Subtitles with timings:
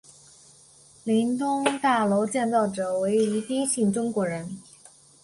[1.03, 4.57] 林东大楼建造者为一丁姓中国人。